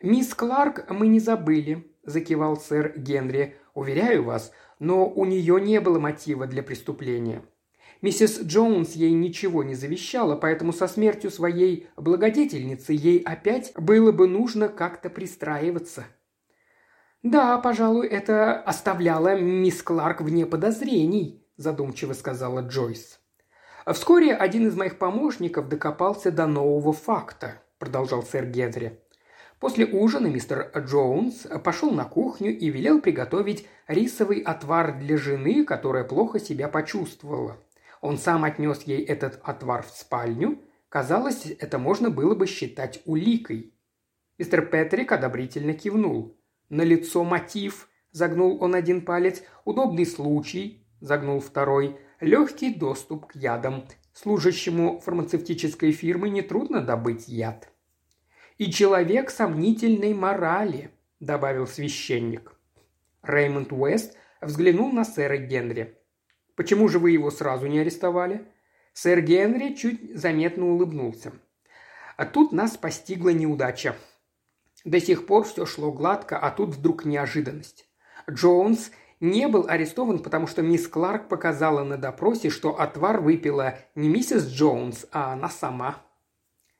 «Мисс 0.00 0.34
Кларк 0.34 0.90
мы 0.90 1.08
не 1.08 1.20
забыли»,– 1.20 1.92
закивал 2.02 2.56
сэр 2.56 2.98
Генри. 2.98 3.56
«Уверяю 3.74 4.24
вас, 4.24 4.52
но 4.78 5.08
у 5.08 5.24
нее 5.24 5.60
не 5.60 5.80
было 5.80 5.98
мотива 5.98 6.46
для 6.46 6.62
преступления. 6.62 7.42
Миссис 8.02 8.40
Джонс 8.42 8.92
ей 8.92 9.12
ничего 9.12 9.62
не 9.62 9.74
завещала, 9.74 10.36
поэтому 10.36 10.72
со 10.72 10.88
смертью 10.88 11.30
своей 11.30 11.88
благодетельницы 11.96 12.92
ей 12.92 13.20
опять 13.20 13.72
было 13.76 14.12
бы 14.12 14.28
нужно 14.28 14.68
как-то 14.68 15.08
пристраиваться. 15.08 16.04
«Да, 17.22 17.56
пожалуй, 17.56 18.06
это 18.06 18.60
оставляло 18.60 19.40
мисс 19.40 19.82
Кларк 19.82 20.20
вне 20.20 20.44
подозрений»,– 20.44 21.42
задумчиво 21.56 22.12
сказала 22.12 22.60
Джойс. 22.60 23.20
«Вскоре 23.86 24.34
один 24.34 24.66
из 24.66 24.76
моих 24.76 24.98
помощников 24.98 25.68
докопался 25.68 26.30
до 26.30 26.46
нового 26.46 26.92
факта»,– 26.92 27.62
продолжал 27.78 28.22
сэр 28.22 28.44
Генри. 28.44 29.00
После 29.60 29.86
ужина 29.86 30.26
мистер 30.26 30.70
Джонс 30.76 31.46
пошел 31.62 31.90
на 31.90 32.04
кухню 32.04 32.56
и 32.56 32.68
велел 32.68 33.00
приготовить 33.00 33.66
рисовый 33.86 34.40
отвар 34.40 34.98
для 34.98 35.16
жены, 35.16 35.64
которая 35.64 36.04
плохо 36.04 36.40
себя 36.40 36.68
почувствовала. 36.68 37.56
Он 38.00 38.18
сам 38.18 38.44
отнес 38.44 38.82
ей 38.82 39.02
этот 39.02 39.40
отвар 39.42 39.82
в 39.82 39.90
спальню. 39.90 40.60
Казалось, 40.88 41.46
это 41.58 41.78
можно 41.78 42.10
было 42.10 42.34
бы 42.34 42.46
считать 42.46 43.00
уликой. 43.06 43.72
Мистер 44.38 44.66
Петрик 44.66 45.12
одобрительно 45.12 45.72
кивнул. 45.72 46.36
На 46.68 46.82
лицо 46.82 47.24
мотив, 47.24 47.88
загнул 48.10 48.62
он 48.62 48.74
один 48.74 49.04
палец, 49.04 49.42
удобный 49.64 50.06
случай, 50.06 50.86
загнул 51.00 51.40
второй, 51.40 51.98
легкий 52.20 52.74
доступ 52.74 53.26
к 53.26 53.36
ядам. 53.36 53.86
Служащему 54.12 55.00
фармацевтической 55.00 55.92
фирмы 55.92 56.28
нетрудно 56.28 56.80
добыть 56.80 57.28
яд 57.28 57.73
и 58.58 58.70
человек 58.70 59.30
сомнительной 59.30 60.14
морали»,– 60.14 60.90
добавил 61.20 61.66
священник. 61.66 62.52
Реймонд 63.22 63.72
Уэст 63.72 64.16
взглянул 64.40 64.92
на 64.92 65.04
сэра 65.04 65.36
Генри. 65.36 65.98
«Почему 66.56 66.88
же 66.88 66.98
вы 66.98 67.10
его 67.10 67.30
сразу 67.30 67.66
не 67.66 67.78
арестовали?» 67.80 68.46
Сэр 68.92 69.22
Генри 69.22 69.74
чуть 69.74 70.16
заметно 70.16 70.66
улыбнулся. 70.66 71.32
«А 72.16 72.26
тут 72.26 72.52
нас 72.52 72.76
постигла 72.76 73.30
неудача. 73.30 73.96
До 74.84 75.00
сих 75.00 75.26
пор 75.26 75.44
все 75.44 75.66
шло 75.66 75.90
гладко, 75.90 76.38
а 76.38 76.50
тут 76.50 76.70
вдруг 76.70 77.04
неожиданность. 77.04 77.88
Джонс 78.30 78.90
не 79.18 79.48
был 79.48 79.66
арестован, 79.68 80.18
потому 80.18 80.46
что 80.46 80.62
мисс 80.62 80.86
Кларк 80.86 81.28
показала 81.28 81.82
на 81.82 81.96
допросе, 81.96 82.50
что 82.50 82.78
отвар 82.78 83.20
выпила 83.20 83.78
не 83.94 84.08
миссис 84.08 84.46
Джонс, 84.46 85.06
а 85.10 85.32
она 85.32 85.48
сама. 85.48 86.02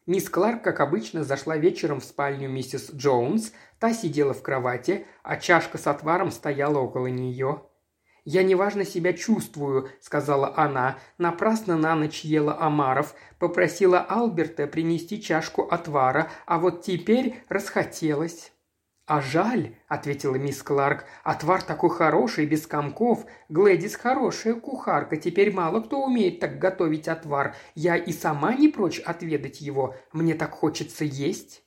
Мисс 0.06 0.28
Кларк, 0.28 0.62
как 0.62 0.80
обычно, 0.80 1.24
зашла 1.24 1.56
вечером 1.56 2.00
в 2.00 2.04
спальню 2.04 2.48
миссис 2.48 2.90
Джонс, 2.92 3.52
та 3.78 3.94
сидела 3.94 4.34
в 4.34 4.42
кровати, 4.42 5.06
а 5.22 5.36
чашка 5.36 5.78
с 5.78 5.86
отваром 5.86 6.30
стояла 6.30 6.78
около 6.78 7.06
нее. 7.06 7.62
«Я 8.26 8.42
неважно 8.42 8.84
себя 8.84 9.14
чувствую»,– 9.14 9.88
сказала 10.00 10.54
она. 10.56 10.98
Напрасно 11.16 11.76
на 11.76 11.94
ночь 11.94 12.22
ела 12.22 12.58
омаров, 12.58 13.14
попросила 13.38 13.98
Алберта 13.98 14.66
принести 14.66 15.22
чашку 15.22 15.62
отвара, 15.62 16.30
а 16.46 16.58
вот 16.58 16.82
теперь 16.82 17.42
расхотелось. 17.48 18.53
«А 19.06 19.20
жаль»,– 19.20 19.76
ответила 19.88 20.36
мисс 20.36 20.62
Кларк,– 20.62 21.04
«отвар 21.24 21.62
такой 21.62 21.90
хороший, 21.90 22.46
без 22.46 22.66
комков. 22.66 23.26
Глэдис 23.50 23.96
хорошая 23.96 24.54
кухарка, 24.54 25.18
теперь 25.18 25.52
мало 25.52 25.80
кто 25.80 26.02
умеет 26.02 26.40
так 26.40 26.58
готовить 26.58 27.06
отвар. 27.06 27.54
Я 27.74 27.96
и 27.96 28.12
сама 28.12 28.54
не 28.54 28.68
прочь 28.68 29.00
отведать 29.00 29.60
его, 29.60 29.94
мне 30.12 30.34
так 30.34 30.52
хочется 30.52 31.04
есть». 31.04 31.62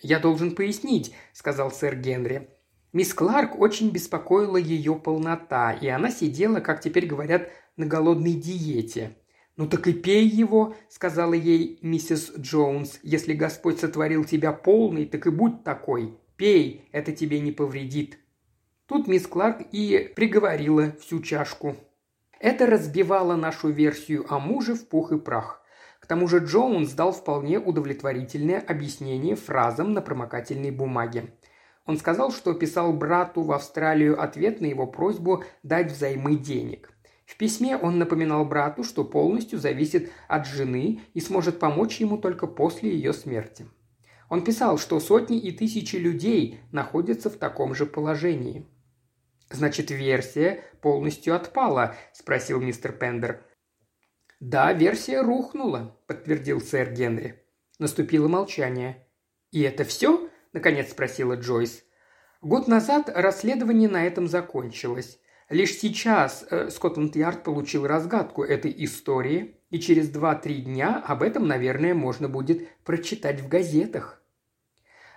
«Я 0.00 0.18
должен 0.18 0.54
пояснить»,– 0.54 1.14
сказал 1.34 1.70
сэр 1.70 1.96
Генри. 1.96 2.48
Мисс 2.94 3.12
Кларк 3.12 3.60
очень 3.60 3.90
беспокоила 3.90 4.56
ее 4.56 4.94
полнота, 4.94 5.72
и 5.72 5.88
она 5.88 6.10
сидела, 6.10 6.60
как 6.60 6.80
теперь 6.80 7.06
говорят, 7.06 7.50
на 7.76 7.84
голодной 7.84 8.32
диете. 8.32 9.14
«Ну 9.56 9.68
так 9.68 9.86
и 9.88 9.92
пей 9.92 10.26
его»,– 10.26 10.74
сказала 10.88 11.34
ей 11.34 11.78
миссис 11.82 12.32
Джонс. 12.38 12.98
«Если 13.02 13.34
Господь 13.34 13.78
сотворил 13.78 14.24
тебя 14.24 14.52
полный, 14.52 15.04
так 15.04 15.26
и 15.26 15.30
будь 15.30 15.64
такой. 15.64 16.18
Пей, 16.40 16.88
это 16.90 17.12
тебе 17.12 17.38
не 17.38 17.52
повредит». 17.52 18.18
Тут 18.86 19.06
мисс 19.06 19.26
Кларк 19.26 19.60
и 19.72 20.10
приговорила 20.16 20.92
всю 20.92 21.20
чашку. 21.20 21.76
Это 22.38 22.64
разбивало 22.64 23.36
нашу 23.36 23.68
версию 23.68 24.24
о 24.32 24.38
муже 24.38 24.72
в 24.72 24.88
пух 24.88 25.12
и 25.12 25.18
прах. 25.18 25.62
К 26.00 26.06
тому 26.06 26.28
же 26.28 26.38
Джонс 26.38 26.92
дал 26.92 27.12
вполне 27.12 27.58
удовлетворительное 27.58 28.58
объяснение 28.58 29.36
фразам 29.36 29.92
на 29.92 30.00
промокательной 30.00 30.70
бумаге. 30.70 31.34
Он 31.84 31.98
сказал, 31.98 32.32
что 32.32 32.54
писал 32.54 32.94
брату 32.94 33.42
в 33.42 33.52
Австралию 33.52 34.18
ответ 34.18 34.62
на 34.62 34.66
его 34.66 34.86
просьбу 34.86 35.44
дать 35.62 35.92
взаймы 35.92 36.36
денег. 36.36 36.90
В 37.26 37.36
письме 37.36 37.76
он 37.76 37.98
напоминал 37.98 38.46
брату, 38.46 38.82
что 38.82 39.04
полностью 39.04 39.58
зависит 39.58 40.10
от 40.26 40.46
жены 40.46 41.02
и 41.12 41.20
сможет 41.20 41.58
помочь 41.58 42.00
ему 42.00 42.16
только 42.16 42.46
после 42.46 42.90
ее 42.90 43.12
смерти. 43.12 43.66
Он 44.30 44.44
писал, 44.44 44.78
что 44.78 45.00
сотни 45.00 45.38
и 45.38 45.50
тысячи 45.50 45.96
людей 45.96 46.60
находятся 46.70 47.28
в 47.28 47.36
таком 47.36 47.74
же 47.74 47.84
положении. 47.84 48.64
«Значит, 49.50 49.90
версия 49.90 50.62
полностью 50.80 51.34
отпала?»– 51.34 51.96
спросил 52.12 52.60
мистер 52.60 52.92
Пендер. 52.92 53.42
«Да, 54.38 54.72
версия 54.72 55.20
рухнула»,– 55.20 55.96
подтвердил 56.06 56.60
сэр 56.60 56.92
Генри. 56.92 57.42
Наступило 57.80 58.28
молчание. 58.28 59.04
«И 59.50 59.62
это 59.62 59.82
все?»– 59.82 60.30
наконец 60.52 60.92
спросила 60.92 61.34
Джойс. 61.34 61.82
Год 62.40 62.68
назад 62.68 63.10
расследование 63.12 63.88
на 63.88 64.06
этом 64.06 64.28
закончилось. 64.28 65.18
Лишь 65.48 65.76
сейчас 65.76 66.46
э, 66.48 66.70
Скотланд-Ярд 66.70 67.42
получил 67.42 67.84
разгадку 67.84 68.44
этой 68.44 68.72
истории, 68.84 69.56
и 69.70 69.80
через 69.80 70.08
два-три 70.08 70.62
дня 70.62 71.02
об 71.04 71.24
этом, 71.24 71.48
наверное, 71.48 71.94
можно 71.94 72.28
будет 72.28 72.68
прочитать 72.84 73.40
в 73.40 73.48
газетах. 73.48 74.19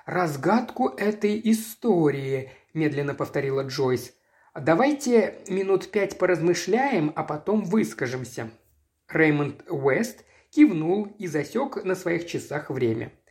«Разгадку 0.06 0.90
этой 0.90 1.40
истории»,– 1.46 2.52
медленно 2.74 3.16
повторила 3.16 3.62
Джойс. 3.62 4.14
«Давайте 4.54 5.36
минут 5.48 5.92
пять 5.92 6.18
поразмышляем, 6.18 7.12
а 7.16 7.24
потом 7.24 7.64
выскажемся». 7.64 8.52
Реймонд 9.10 9.64
Уэст 9.70 10.26
кивнул 10.50 11.06
и 11.18 11.28
засек 11.28 11.84
на 11.84 11.96
своих 11.96 12.28
часах 12.28 12.70
время– 12.70 13.12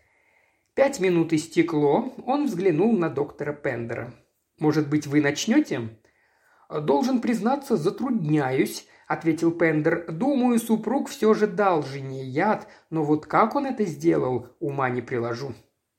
Пять 0.75 1.01
минут 1.01 1.35
истекло, 1.35 2.15
он 2.25 2.47
взглянул 2.47 2.97
на 2.97 3.11
доктора 3.11 3.53
Пендера. 3.53 4.15
«Может 4.59 4.89
быть, 4.89 5.07
вы 5.07 5.21
начнете?» 5.21 5.99
«Должен 6.71 7.21
признаться, 7.21 7.77
затрудняюсь»,– 7.77 8.87
ответил 9.07 9.51
Пендер. 9.53 10.11
«Думаю, 10.11 10.59
супруг 10.59 11.11
все 11.11 11.35
же 11.35 11.47
дал 11.47 11.83
жене 11.83 12.25
яд, 12.25 12.69
но 12.89 13.05
вот 13.05 13.27
как 13.27 13.55
он 13.55 13.67
это 13.67 13.85
сделал, 13.85 14.49
ума 14.61 14.89
не 14.89 15.03
приложу». 15.03 15.53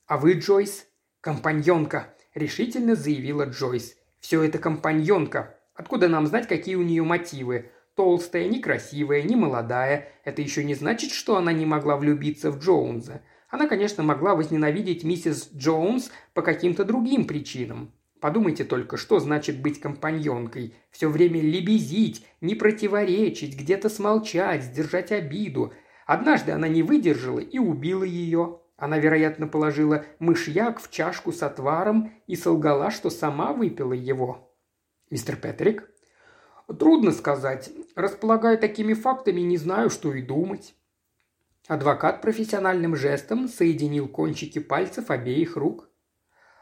«А 0.05 0.17
вы, 0.17 0.33
Джойс?» 0.33 0.85
«Компаньонка»,– 1.21 2.13
решительно 2.33 2.95
заявила 2.95 3.45
Джойс. 3.45 3.95
«Все 4.19 4.43
это 4.43 4.57
компаньонка. 4.57 5.59
Откуда 5.75 6.07
нам 6.07 6.27
знать, 6.27 6.47
какие 6.47 6.75
у 6.75 6.83
нее 6.83 7.03
мотивы? 7.03 7.71
Толстая, 7.95 8.47
некрасивая, 8.47 9.21
не 9.21 9.35
молодая. 9.35 10.09
Это 10.23 10.41
еще 10.41 10.63
не 10.63 10.75
значит, 10.75 11.11
что 11.11 11.37
она 11.37 11.53
не 11.53 11.65
могла 11.65 11.95
влюбиться 11.95 12.51
в 12.51 12.59
Джоунза. 12.59 13.21
Она, 13.49 13.67
конечно, 13.67 14.03
могла 14.03 14.35
возненавидеть 14.35 15.03
миссис 15.03 15.49
Джонс 15.55 16.11
по 16.33 16.41
каким-то 16.41 16.83
другим 16.83 17.25
причинам. 17.25 17.93
Подумайте 18.19 18.63
только, 18.63 18.97
что 18.97 19.19
значит 19.19 19.61
быть 19.61 19.79
компаньонкой. 19.79 20.75
Все 20.91 21.07
время 21.07 21.39
лебезить, 21.39 22.25
не 22.41 22.55
противоречить, 22.55 23.57
где-то 23.57 23.89
смолчать, 23.89 24.63
сдержать 24.63 25.11
обиду. 25.11 25.73
Однажды 26.05 26.51
она 26.51 26.67
не 26.67 26.83
выдержала 26.83 27.39
и 27.39 27.59
убила 27.59 28.03
ее. 28.03 28.59
Она, 28.75 28.97
вероятно, 28.97 29.47
положила 29.47 30.05
мышьяк 30.19 30.79
в 30.79 30.89
чашку 30.89 31.31
с 31.31 31.43
отваром 31.43 32.11
и 32.27 32.35
солгала, 32.35 32.89
что 32.91 33.09
сама 33.09 33.53
выпила 33.53 33.93
его. 33.93 34.53
«Мистер 35.09 35.35
Петрик?» 35.35 35.89
«Трудно 36.67 37.11
сказать. 37.11 37.71
Располагая 37.95 38.57
такими 38.57 38.93
фактами, 38.93 39.41
не 39.41 39.57
знаю, 39.57 39.89
что 39.89 40.13
и 40.13 40.21
думать». 40.21 40.75
Адвокат 41.67 42.21
профессиональным 42.21 42.95
жестом 42.95 43.47
соединил 43.47 44.07
кончики 44.07 44.59
пальцев 44.59 45.09
обеих 45.11 45.55
рук. 45.55 45.89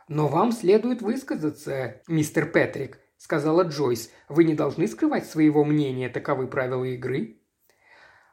«Но 0.08 0.28
вам 0.28 0.52
следует 0.52 1.02
высказаться, 1.02 2.02
мистер 2.08 2.46
Петрик»,– 2.52 3.00
сказала 3.18 3.64
Джойс. 3.64 4.12
«Вы 4.28 4.44
не 4.44 4.54
должны 4.54 4.88
скрывать 4.88 5.26
своего 5.26 5.64
мнения, 5.64 6.10
таковы 6.10 6.48
правила 6.48 6.84
игры». 6.84 7.41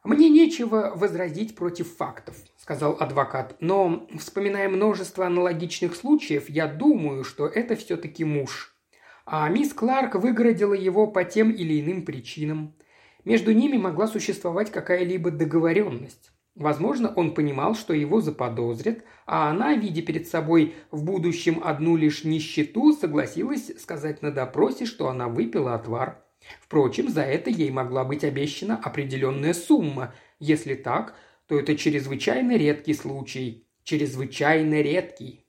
«Мне 0.09 0.31
нечего 0.31 0.95
возразить 0.97 1.55
против 1.55 1.95
фактов»,– 1.95 2.35
сказал 2.57 2.97
адвокат. 2.99 3.57
«Но, 3.61 4.09
вспоминая 4.19 4.71
множество 4.71 5.27
аналогичных 5.27 5.95
случаев, 5.95 6.49
я 6.49 6.67
думаю, 6.67 7.25
что 7.25 7.47
это 7.47 7.77
все-таки 7.77 8.25
муж. 8.25 8.75
А 9.27 9.47
мисс 9.51 9.75
Кларк 9.75 10.15
выгородила 10.15 10.73
его 10.73 11.09
по 11.09 11.25
тем 11.25 11.51
или 11.51 11.79
иным 11.79 12.07
причинам. 12.07 12.75
Между 13.27 13.53
ними 13.53 13.77
могла 13.77 14.07
существовать 14.07 14.73
какая-либо 14.73 15.31
договоренность. 15.31 16.31
Возможно, 16.55 17.13
он 17.15 17.35
понимал, 17.35 17.75
что 17.75 17.93
его 17.93 18.23
заподозрят, 18.23 19.05
а 19.27 19.51
она, 19.51 19.75
видя 19.75 20.01
перед 20.01 20.27
собой 20.27 20.75
в 20.91 21.05
будущем 21.05 21.61
одну 21.63 21.97
лишь 21.97 22.25
нищету, 22.25 22.95
согласилась 22.95 23.79
сказать 23.79 24.23
на 24.23 24.31
допросе, 24.31 24.87
что 24.87 25.09
она 25.09 25.29
выпила 25.29 25.75
отвар. 25.75 26.25
Впрочем, 26.61 27.09
за 27.09 27.23
это 27.23 27.51
ей 27.51 27.71
могла 27.71 28.05
быть 28.05 28.25
обещана 28.25 28.77
определенная 28.77 29.55
сумма. 29.55 30.15
Если 30.39 30.75
так, 30.75 31.15
то 31.47 31.59
это 31.59 31.77
чрезвычайно 31.77 32.57
редкий 32.57 32.95
случай. 32.95 33.67
Чрезвычайно 33.85 34.81
редкий. 34.83 35.45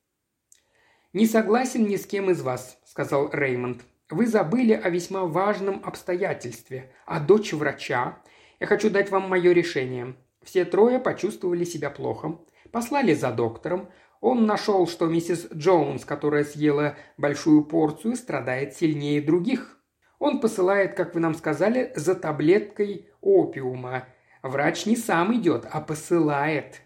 «Не 1.11 1.25
согласен 1.25 1.85
ни 1.87 1.95
с 1.95 2.05
кем 2.05 2.29
из 2.29 2.41
вас»,– 2.41 2.77
сказал 2.85 3.29
Реймонд. 3.33 3.81
«Вы 4.09 4.27
забыли 4.27 4.73
о 4.73 4.89
весьма 4.89 5.25
важном 5.25 5.81
обстоятельстве, 5.83 6.91
о 7.05 7.19
дочь 7.19 7.51
врача. 7.51 8.21
Я 8.59 8.67
хочу 8.67 8.89
дать 8.89 9.09
вам 9.09 9.27
мое 9.27 9.51
решение. 9.51 10.15
Все 10.43 10.65
трое 10.65 10.99
почувствовали 10.99 11.63
себя 11.63 11.89
плохо. 11.89 12.39
Послали 12.71 13.13
за 13.13 13.31
доктором. 13.31 13.89
Он 14.21 14.45
нашел, 14.45 14.87
что 14.87 15.07
миссис 15.07 15.47
Джонс, 15.53 16.05
которая 16.05 16.43
съела 16.43 16.95
большую 17.17 17.63
порцию, 17.63 18.15
страдает 18.15 18.75
сильнее 18.75 19.21
других. 19.21 19.78
Он 20.19 20.41
посылает, 20.41 20.95
как 20.95 21.15
вы 21.15 21.21
нам 21.21 21.33
сказали, 21.33 21.91
за 21.95 22.13
таблеткой 22.13 23.09
опиума. 23.21 24.05
Врач 24.43 24.85
не 24.85 24.95
сам 24.95 25.35
идет, 25.35 25.65
а 25.71 25.81
посылает. 25.81 26.81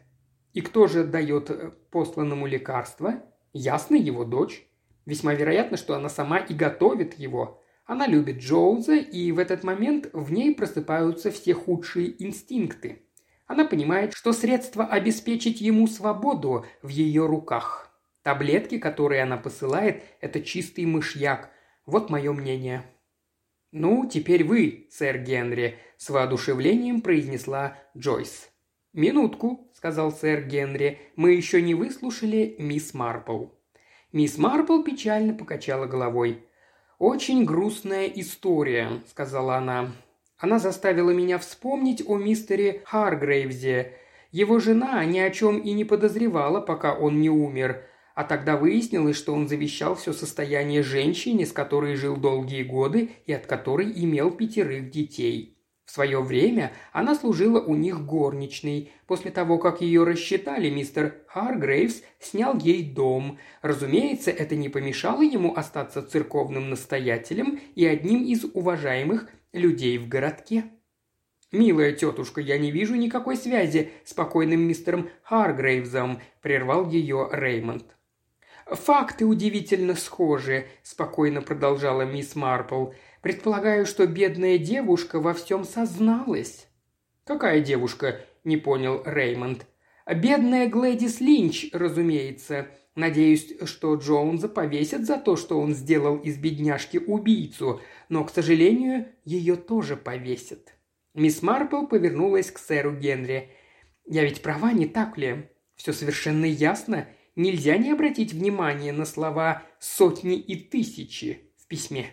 И 0.54 0.62
кто 0.62 0.88
же 0.88 1.04
дает 1.04 1.50
э, 1.50 1.72
посланному 1.90 2.46
лекарство? 2.46 3.24
Ясно, 3.52 3.96
его 3.96 4.24
дочь. 4.24 4.68
Весьма 5.06 5.34
вероятно, 5.34 5.78
что 5.78 5.96
она 5.96 6.10
сама 6.10 6.38
и 6.38 6.54
готовит 6.54 7.20
его. 7.20 7.60
Она 7.86 8.08
любит 8.08 8.38
Джоуза, 8.38 8.96
и 8.96 9.32
в 9.32 9.40
этот 9.40 9.64
момент 9.64 10.10
в 10.14 10.32
ней 10.32 10.56
просыпаются 10.56 11.32
все 11.32 11.54
худшие 11.54 12.24
инстинкты. 12.24 13.02
Она 13.46 13.66
понимает, 13.66 14.14
что 14.14 14.32
средство 14.32 14.86
обеспечить 14.86 15.60
ему 15.60 15.88
свободу 15.88 16.66
в 16.82 16.88
ее 16.88 17.26
руках. 17.26 17.92
Таблетки, 18.22 18.78
которые 18.78 19.24
она 19.24 19.38
посылает, 19.38 20.04
это 20.22 20.40
чистый 20.40 20.86
мышьяк. 20.86 21.50
Вот 21.86 22.10
мое 22.10 22.32
мнение. 22.32 22.86
«Ну, 23.76 24.08
теперь 24.08 24.44
вы, 24.44 24.86
сэр 24.92 25.18
Генри»,– 25.18 25.80
с 25.98 26.12
воодушевлением 26.12 27.02
произнесла 27.02 27.76
Джойс. 27.98 28.52
«Минутку»,– 28.94 29.68
сказал 29.74 30.12
сэр 30.12 30.44
Генри,– 30.44 31.00
«мы 31.16 31.32
еще 31.32 31.60
не 31.60 31.74
выслушали 31.74 32.56
мисс 32.60 32.94
Марпл». 32.94 33.48
Мисс 34.12 34.38
Марпл 34.38 34.84
печально 34.84 35.34
покачала 35.34 35.88
головой. 35.88 36.46
«Очень 37.00 37.46
грустная 37.46 38.06
история»,– 38.06 38.90
сказала 39.10 39.56
она. 39.56 39.92
Она 40.38 40.60
заставила 40.60 41.10
меня 41.10 41.40
вспомнить 41.40 42.04
о 42.06 42.18
мистере 42.18 42.84
Харгрейвзе. 42.86 43.94
Его 44.30 44.60
жена 44.60 45.04
ни 45.04 45.18
о 45.18 45.32
чем 45.32 45.58
и 45.58 45.72
не 45.72 45.84
подозревала, 45.84 46.62
пока 46.62 46.94
он 46.94 47.20
не 47.20 47.32
умер. 47.32 47.84
А 48.14 48.24
тогда 48.24 48.58
выяснилось, 48.58 49.18
что 49.18 49.34
он 49.34 49.48
завещал 49.48 49.96
все 49.96 50.14
состояние 50.14 50.84
женщине, 50.84 51.46
с 51.46 51.52
которой 51.52 51.96
жил 51.96 52.16
долгие 52.16 52.64
годы 52.64 53.10
и 53.26 53.34
от 53.34 53.48
которой 53.48 53.92
имел 53.92 54.30
пятерых 54.32 54.92
детей. 54.92 55.58
В 55.86 55.92
свое 55.92 56.22
время 56.22 56.72
она 56.92 57.14
служила 57.14 57.60
у 57.60 57.76
них 57.76 58.06
горничной. 58.06 58.92
После 59.06 59.32
того, 59.32 59.58
как 59.58 59.82
ее 59.82 60.04
рассчитали, 60.04 60.70
мистер 60.70 61.24
Харгрейвс 61.28 62.04
снял 62.20 62.58
ей 62.58 62.84
дом. 62.84 63.38
Разумеется, 63.62 64.32
это 64.32 64.56
не 64.56 64.70
помешало 64.70 65.22
ему 65.22 65.56
остаться 65.56 66.02
церковным 66.02 66.70
настоятелем 66.70 67.60
и 67.76 67.86
одним 67.86 68.24
из 68.24 68.46
уважаемых 68.46 69.28
людей 69.52 69.98
в 69.98 70.08
городке. 70.08 70.66
«Милая 71.52 71.92
тетушка, 71.92 72.42
я 72.42 72.58
не 72.58 72.72
вижу 72.72 72.96
никакой 72.96 73.36
связи 73.36 73.92
с 74.06 74.14
покойным 74.14 74.62
мистером 74.62 75.10
Харгрейвзом»,– 75.22 76.22
прервал 76.42 76.90
ее 76.90 77.30
Реймонд. 77.32 77.86
«Факты 78.66 79.26
удивительно 79.26 79.96
схожи»,– 79.96 80.68
спокойно 80.84 81.42
продолжала 81.42 82.04
мисс 82.04 82.36
Марпл. 82.36 82.92
«Предполагаю, 83.22 83.86
что 83.86 84.08
бедная 84.08 84.58
девушка 84.58 85.20
во 85.20 85.34
всем 85.34 85.66
созналась». 85.66 86.68
«Какая 87.26 87.62
девушка?»– 87.62 88.22
не 88.44 88.58
понял 88.58 89.02
Реймонд. 89.06 89.66
«Бедная 90.06 90.68
Глэдис 90.68 91.20
Линч, 91.20 91.70
разумеется. 91.72 92.68
Надеюсь, 92.96 93.54
что 93.64 93.96
Джоунза 93.96 94.50
повесят 94.50 95.06
за 95.06 95.18
то, 95.18 95.36
что 95.36 95.60
он 95.60 95.74
сделал 95.74 96.18
из 96.18 96.38
бедняжки 96.38 96.98
убийцу, 96.98 97.82
но, 98.10 98.24
к 98.24 98.32
сожалению, 98.32 99.08
ее 99.26 99.56
тоже 99.56 99.96
повесят». 99.96 100.74
Мисс 101.14 101.42
Марпл 101.42 101.86
повернулась 101.86 102.52
к 102.52 102.58
сэру 102.58 102.92
Генри. 102.94 103.52
«Я 104.06 104.24
ведь 104.24 104.42
права, 104.42 104.72
не 104.74 104.86
так 104.86 105.18
ли? 105.18 105.50
Все 105.76 105.94
совершенно 105.94 106.46
ясно 106.46 107.08
нельзя 107.36 107.78
не 107.78 107.92
обратить 107.92 108.34
внимание 108.34 108.94
на 108.94 109.06
слова 109.06 109.64
«сотни» 109.80 110.38
и 110.38 110.56
«тысячи» 110.56 111.52
в 111.58 111.68
письме. 111.68 112.08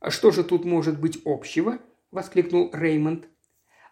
«А 0.00 0.10
что 0.10 0.30
же 0.30 0.44
тут 0.44 0.64
может 0.64 1.00
быть 1.00 1.18
общего?»– 1.24 1.78
воскликнул 2.10 2.70
Реймонд. 2.72 3.28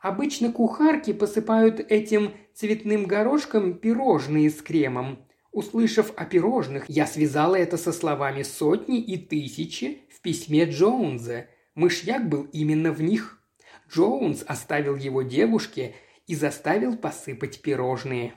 «Обычно 0.01 0.53
кухарки 0.53 1.13
посыпают 1.13 1.81
этим 1.81 2.33
цветным 2.55 3.07
горошком 3.07 3.79
пирожные 3.79 4.51
с 4.51 4.61
кремом. 4.61 5.27
Услышав 5.53 6.13
о 6.17 6.25
пирожных, 6.25 6.85
я 6.89 7.07
связала 7.07 7.57
это 7.57 7.77
со 7.77 7.93
словами 7.93 8.43
«сотни» 8.43 9.01
и 9.01 9.17
«тысячи» 9.17 10.03
в 10.11 10.21
письме 10.21 10.65
Джоунза. 10.65 11.47
Мышьяк 11.75 12.29
был 12.29 12.45
именно 12.53 12.93
в 12.93 13.03
них. 13.03 13.39
Джоунс 13.89 14.45
оставил 14.47 14.97
его 14.97 15.23
девушке 15.23 15.95
и 16.27 16.35
заставил 16.35 16.97
посыпать 16.97 17.61
пирожные. 17.61 18.35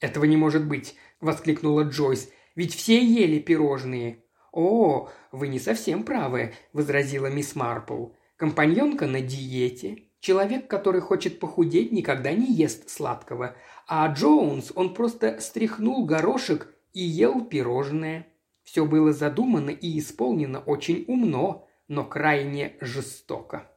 «Этого 0.00 0.24
не 0.24 0.36
может 0.36 0.66
быть!»– 0.66 0.96
воскликнула 1.20 1.82
Джойс. 1.82 2.30
«Ведь 2.54 2.74
все 2.74 3.04
ели 3.04 3.38
пирожные!» 3.38 4.24
«О, 4.52 5.08
вы 5.30 5.48
не 5.48 5.60
совсем 5.60 6.02
правы»,– 6.02 6.54
возразила 6.72 7.26
мисс 7.26 7.54
Марпл. 7.54 8.08
«Компаньонка 8.36 9.06
на 9.06 9.20
диете. 9.20 10.04
Человек, 10.18 10.68
который 10.68 11.00
хочет 11.00 11.38
похудеть, 11.38 11.92
никогда 11.92 12.32
не 12.32 12.52
ест 12.52 12.90
сладкого. 12.90 13.56
А 13.86 14.06
Джоунс, 14.08 14.72
он 14.74 14.92
просто 14.94 15.40
стряхнул 15.40 16.04
горошек 16.04 16.74
и 16.92 17.00
ел 17.00 17.44
пирожное. 17.44 18.26
Все 18.64 18.84
было 18.84 19.12
задумано 19.12 19.70
и 19.70 19.98
исполнено 19.98 20.60
очень 20.60 21.04
умно, 21.06 21.68
но 21.86 22.04
крайне 22.04 22.76
жестоко». 22.80 23.70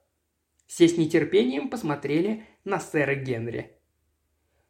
Все 0.65 0.87
с 0.87 0.97
нетерпением 0.97 1.69
посмотрели 1.69 2.45
на 2.63 2.79
сэра 2.79 3.13
Генри. 3.13 3.77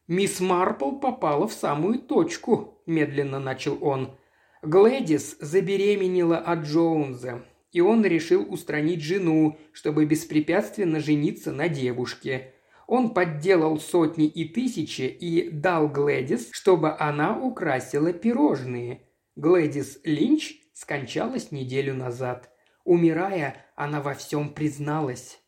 «Мисс 0.08 0.42
Марпл 0.42 1.00
попала 1.00 1.48
в 1.48 1.54
самую 1.54 2.00
точку»,– 2.00 2.82
медленно 2.86 3.39
начал 3.39 3.78
он. 3.82 4.18
Глэдис 4.62 5.38
забеременела 5.39 6.38
от 6.38 6.60
Джоунза, 6.66 7.46
и 7.72 7.80
он 7.80 8.04
решил 8.04 8.46
устранить 8.52 9.02
жену, 9.02 9.58
чтобы 9.72 10.06
беспрепятственно 10.06 11.00
жениться 11.00 11.54
на 11.54 11.70
девушке. 11.70 12.54
Он 12.86 13.13
подделал 13.13 13.80
сотни 13.80 14.28
и 14.28 14.48
тысячи 14.48 15.04
и 15.04 15.50
дал 15.50 15.88
Глэдис, 15.88 16.50
чтобы 16.52 16.98
она 16.98 17.39
украсила 17.39 18.12
пирожные. 18.12 19.08
Глэдис 19.38 20.00
Линч 20.04 20.56
скончалась 20.74 21.52
неделю 21.52 21.94
назад. 21.94 22.50
Умирая, 22.84 23.66
она 23.76 24.02
во 24.02 24.13
всем 24.13 24.54
призналась. 24.54 25.39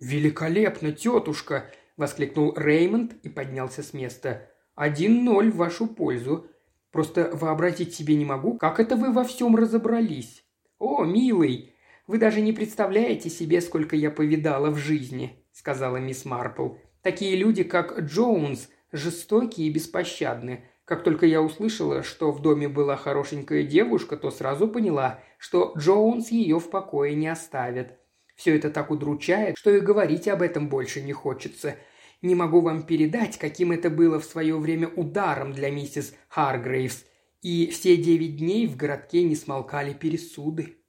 «Великолепно, 0.00 0.92
тетушка!» 0.92 1.70
Воскликнул 2.00 2.54
Реймонд 2.56 3.12
и 3.22 3.28
поднялся 3.28 3.82
с 3.82 3.92
места. 3.92 4.48
«Один 4.74 5.22
ноль 5.24 5.50
в 5.52 5.56
вашу 5.56 5.86
пользу. 5.86 6.46
Просто 6.90 7.30
вообразить 7.32 7.94
себе 7.94 8.16
не 8.16 8.24
могу, 8.24 8.56
как 8.56 8.80
это 8.80 8.96
вы 8.96 9.12
во 9.12 9.22
всем 9.22 9.54
разобрались. 9.54 10.44
О, 10.78 11.04
милый, 11.04 11.76
вы 12.06 12.18
даже 12.18 12.40
не 12.40 12.52
представляете 12.52 13.28
себе, 13.28 13.60
сколько 13.60 13.94
я 13.94 14.10
повидала 14.10 14.70
в 14.70 14.78
жизни»,— 14.78 15.44
сказала 15.52 15.98
мисс 15.98 16.24
Марпл. 16.24 16.70
«Такие 17.02 17.36
люди, 17.36 17.62
как 17.62 18.00
Джоунс, 18.00 18.68
жестокие 18.90 19.68
и 19.68 19.72
беспощадны. 19.72 20.64
Как 20.86 21.04
только 21.04 21.26
я 21.26 21.42
услышала, 21.42 22.02
что 22.02 22.32
в 22.32 22.40
доме 22.40 22.66
была 22.66 22.96
хорошенькая 22.96 23.62
девушка, 23.62 24.16
то 24.16 24.30
сразу 24.30 24.66
поняла, 24.66 25.20
что 25.38 25.74
Джоунс 25.76 26.30
ее 26.30 26.58
в 26.58 26.70
покое 26.70 27.14
не 27.14 27.28
оставит. 27.28 28.00
Все 28.34 28.56
это 28.56 28.70
так 28.70 28.90
удручает, 28.90 29.58
что 29.58 29.70
и 29.70 29.80
говорить 29.80 30.26
об 30.26 30.40
этом 30.40 30.70
больше 30.70 31.02
не 31.02 31.12
хочется. 31.12 31.76
Не 32.22 32.34
могу 32.34 32.60
вам 32.60 32.82
передать, 32.82 33.38
каким 33.38 33.72
это 33.72 33.88
было 33.88 34.20
в 34.20 34.24
свое 34.24 34.58
время 34.58 34.88
ударом 34.88 35.52
для 35.52 35.70
миссис 35.70 36.14
Харгрейвс. 36.28 37.04
И 37.40 37.68
все 37.68 37.96
девять 37.96 38.36
дней 38.36 38.66
в 38.66 38.76
городке 38.76 39.22
не 39.22 39.34
смолкали 39.34 39.94
пересуды. 39.94 40.79